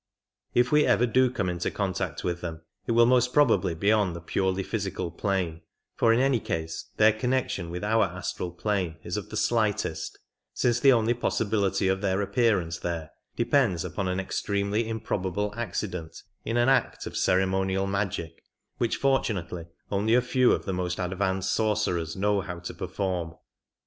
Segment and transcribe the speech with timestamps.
[0.55, 4.13] If we ever do come into contact with them it will most probably be on
[4.13, 5.61] the purely physical plane,
[5.95, 10.17] for in any case their connection with our astral plane is of the slightest,
[10.55, 16.57] since the only possibility of their appearance there depends upon an extremely improbable accident in
[16.57, 18.41] an act of cere monial magic,
[18.79, 23.35] which fortunately only a few of the most advanced sorcerers know how to perform.